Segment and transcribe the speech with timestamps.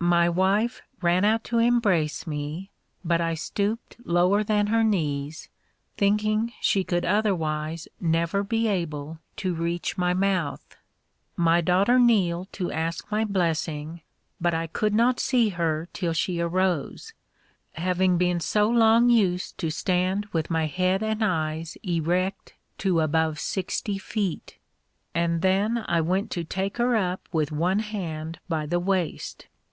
[0.00, 2.70] My wife ran out to embrace me,
[3.04, 5.48] but I stooped lower than her knees,
[5.96, 10.76] thinking she could otherwise never be able to reach my mouth.
[11.36, 14.02] My daughter kneeled to ask my blessing,
[14.40, 17.12] but I could not see her till she arose,
[17.72, 23.38] having been so long used to stand with my head and eyes erect to above
[23.38, 24.58] sixty feet;
[25.14, 29.46] and then I went to take her up with one hand by the waist.